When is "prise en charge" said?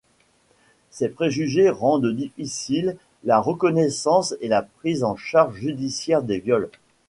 4.63-5.57